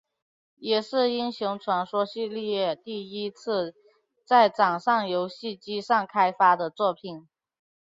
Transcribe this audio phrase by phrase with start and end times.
[0.57, 3.75] 也是英雄传说系列第一次
[4.25, 7.27] 在掌上游戏机上开发的作品。